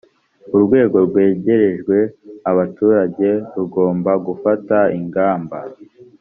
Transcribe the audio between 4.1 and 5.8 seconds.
gufata ingamba